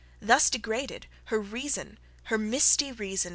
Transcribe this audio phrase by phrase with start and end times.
[0.19, 3.29] Thus degraded, her reason, her misty reason!